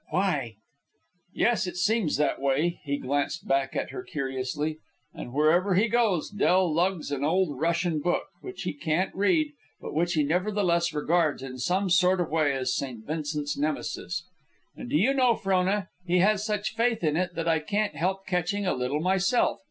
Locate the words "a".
18.65-18.73